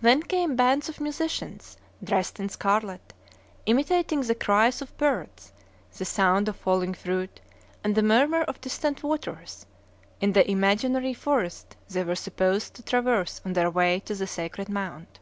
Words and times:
Then 0.00 0.24
came 0.24 0.56
bands 0.56 0.88
of 0.88 0.98
musicians 1.00 1.76
dressed 2.02 2.40
in 2.40 2.48
scarlet, 2.48 3.12
imitating 3.66 4.20
the 4.22 4.34
cries 4.34 4.82
of 4.82 4.98
birds, 4.98 5.52
the 5.96 6.04
sound 6.04 6.48
of 6.48 6.56
falling 6.56 6.92
fruit, 6.92 7.40
and 7.84 7.94
the 7.94 8.02
murmur 8.02 8.42
of 8.42 8.60
distant 8.60 9.04
waters, 9.04 9.66
in 10.20 10.32
the 10.32 10.50
imaginary 10.50 11.14
forest 11.14 11.76
they 11.88 12.02
were 12.02 12.16
supposed 12.16 12.74
to 12.74 12.82
traverse 12.82 13.40
on 13.46 13.52
their 13.52 13.70
way 13.70 14.00
to 14.06 14.16
the 14.16 14.26
Sacred 14.26 14.68
Mount. 14.68 15.20